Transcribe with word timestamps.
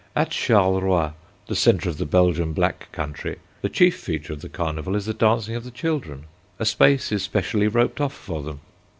At 0.15 0.31
Charleroi, 0.31 1.11
the 1.45 1.53
centre 1.55 1.87
of 1.87 1.99
the 1.99 2.07
Belgian 2.07 2.53
Black 2.53 2.91
Country, 2.91 3.37
the 3.61 3.69
chief 3.69 3.97
feature 3.99 4.33
of 4.33 4.41
the 4.41 4.49
Carnival 4.49 4.95
is 4.95 5.05
the 5.05 5.13
dancing 5.13 5.53
of 5.55 5.63
the 5.63 5.69
children. 5.69 6.23
A 6.57 6.65
space 6.65 7.11
is 7.11 7.21
specially 7.21 7.67
roped 7.67 8.01
off 8.01 8.13
for 8.15 8.41
them. 8.41 8.61